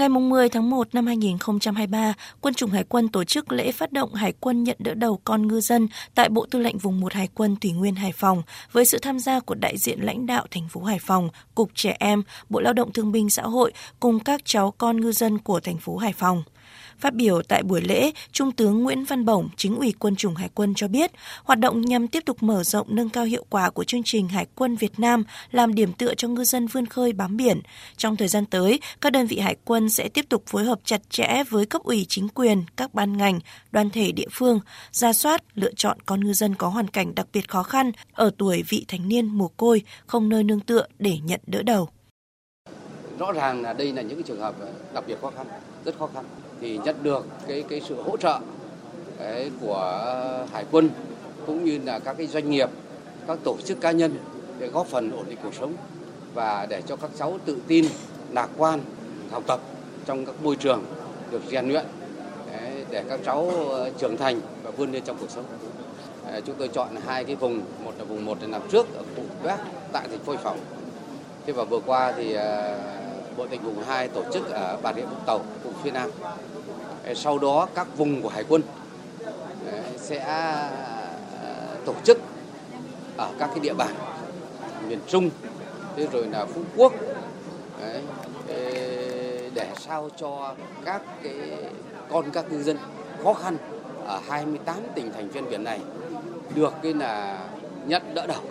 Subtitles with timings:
[0.00, 4.14] Ngày 10 tháng 1 năm 2023, Quân chủng Hải quân tổ chức lễ phát động
[4.14, 7.28] Hải quân nhận đỡ đầu con ngư dân tại Bộ Tư lệnh Vùng 1 Hải
[7.34, 8.42] quân Thủy Nguyên Hải Phòng
[8.72, 11.96] với sự tham gia của đại diện lãnh đạo thành phố Hải Phòng, Cục Trẻ
[11.98, 15.60] Em, Bộ Lao động Thương binh Xã hội cùng các cháu con ngư dân của
[15.60, 16.42] thành phố Hải Phòng.
[16.98, 20.48] Phát biểu tại buổi lễ, Trung tướng Nguyễn Văn Bổng, chính ủy quân chủng Hải
[20.54, 21.10] quân cho biết,
[21.44, 24.46] hoạt động nhằm tiếp tục mở rộng nâng cao hiệu quả của chương trình Hải
[24.54, 27.60] quân Việt Nam làm điểm tựa cho ngư dân vươn khơi bám biển.
[27.96, 31.00] Trong thời gian tới, các đơn vị hải quân sẽ tiếp tục phối hợp chặt
[31.10, 33.40] chẽ với cấp ủy chính quyền, các ban ngành,
[33.70, 34.60] đoàn thể địa phương,
[34.92, 38.30] ra soát, lựa chọn con ngư dân có hoàn cảnh đặc biệt khó khăn ở
[38.38, 41.88] tuổi vị thành niên mồ côi, không nơi nương tựa để nhận đỡ đầu
[43.20, 45.46] rõ ràng là đây là những cái trường hợp ờ, đặc biệt khó khăn
[45.84, 46.24] rất khó khăn
[46.60, 48.38] thì nhận được cái cái sự hỗ trợ,
[49.18, 50.08] cái, của
[50.52, 50.90] hải quân
[51.46, 52.70] cũng như là các cái doanh nghiệp,
[53.26, 54.14] các tổ chức cá nhân
[54.58, 55.72] để góp phần ổn định cuộc sống
[56.34, 57.84] và để cho các cháu tự tin,
[58.32, 58.80] lạc quan,
[59.30, 59.60] học tập
[60.06, 60.84] trong các môi trường
[61.30, 61.84] được rèn luyện
[62.90, 65.44] để các cháu ờ, trưởng thành và vươn lên trong cuộc sống.
[66.46, 69.22] Chúng tôi chọn hai cái vùng, một là vùng một là nằm trước ở khu
[69.44, 69.58] Bắc
[69.92, 70.58] tại thành phố Hải Phòng.
[71.46, 72.78] Thế và vừa qua thì ờ,
[73.40, 76.10] Bộ Tỉnh vùng 2 tổ chức ở Bà Rịa Vũng Tàu, vùng phía Nam.
[77.14, 78.62] Sau đó các vùng của Hải quân
[79.96, 80.70] sẽ à,
[81.86, 82.18] tổ chức
[83.16, 83.94] ở các cái địa bàn
[84.88, 85.30] miền Trung,
[85.96, 86.92] thế rồi là Phú Quốc
[89.54, 90.54] để sao cho
[90.84, 91.34] các cái
[92.10, 92.76] con các ngư dân
[93.24, 93.56] khó khăn
[94.06, 95.80] ở 28 tỉnh thành viên biển này
[96.54, 97.38] được cái là
[97.86, 98.42] nhận đỡ đầu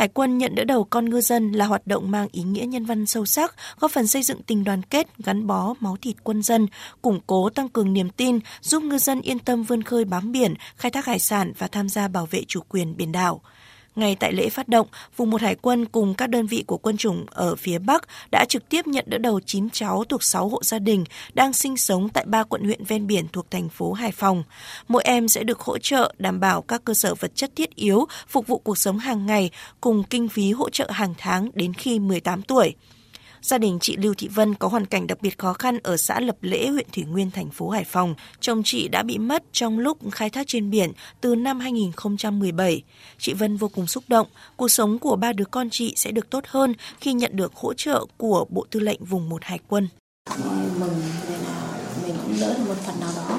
[0.00, 2.84] Hải quân nhận đỡ đầu con ngư dân là hoạt động mang ý nghĩa nhân
[2.84, 6.42] văn sâu sắc, góp phần xây dựng tình đoàn kết, gắn bó, máu thịt quân
[6.42, 6.66] dân,
[7.02, 10.54] củng cố tăng cường niềm tin, giúp ngư dân yên tâm vươn khơi bám biển,
[10.76, 13.40] khai thác hải sản và tham gia bảo vệ chủ quyền biển đảo.
[13.96, 16.96] Ngay tại lễ phát động, vùng một hải quân cùng các đơn vị của quân
[16.96, 20.62] chủng ở phía Bắc đã trực tiếp nhận đỡ đầu 9 cháu thuộc 6 hộ
[20.62, 24.12] gia đình đang sinh sống tại ba quận huyện ven biển thuộc thành phố Hải
[24.12, 24.42] Phòng.
[24.88, 28.06] Mỗi em sẽ được hỗ trợ đảm bảo các cơ sở vật chất thiết yếu
[28.28, 29.50] phục vụ cuộc sống hàng ngày
[29.80, 32.74] cùng kinh phí hỗ trợ hàng tháng đến khi 18 tuổi.
[33.42, 36.20] Gia đình chị Lưu Thị Vân có hoàn cảnh đặc biệt khó khăn ở xã
[36.20, 38.14] Lập Lễ, huyện Thủy Nguyên, thành phố Hải Phòng.
[38.40, 42.82] Chồng chị đã bị mất trong lúc khai thác trên biển từ năm 2017.
[43.18, 46.30] Chị Vân vô cùng xúc động, cuộc sống của ba đứa con chị sẽ được
[46.30, 49.88] tốt hơn khi nhận được hỗ trợ của Bộ Tư lệnh Vùng 1 Hải quân.
[50.80, 51.02] Mừng
[51.46, 51.59] là
[52.02, 53.38] mình cũng đỡ được một phần nào đó,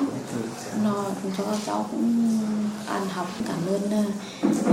[0.84, 1.06] nó
[1.38, 2.40] cho các cháu cũng
[2.88, 3.28] ăn học.
[3.48, 4.04] Cảm ơn ờ,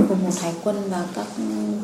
[0.09, 1.27] cùng một Hải quân và các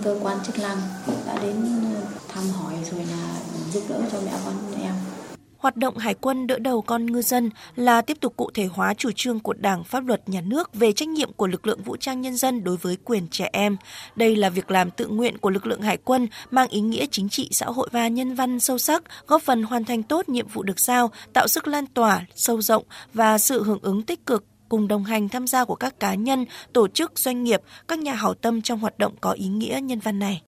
[0.05, 0.79] cơ quan chức năng
[1.27, 3.41] đã đến ờ, thăm hỏi rồi là
[3.73, 4.95] giúp đỡ cho mẹ con em.
[5.65, 8.95] Hoạt động Hải quân đỡ đầu con ngư dân là tiếp tục cụ thể hóa
[8.95, 11.97] chủ trương của Đảng, pháp luật nhà nước về trách nhiệm của lực lượng vũ
[11.97, 13.77] trang nhân dân đối với quyền trẻ em.
[14.17, 17.29] Đây là việc làm tự nguyện của lực lượng Hải quân mang ý nghĩa chính
[17.29, 20.63] trị, xã hội và nhân văn sâu sắc, góp phần hoàn thành tốt nhiệm vụ
[20.63, 24.89] được giao, tạo sức lan tỏa, sâu rộng và sự hưởng ứng tích cực cùng
[24.89, 28.35] đồng hành tham gia của các cá nhân, tổ chức, doanh nghiệp, các nhà hảo
[28.35, 30.43] tâm trong hoạt động có ý nghĩa nhân văn này.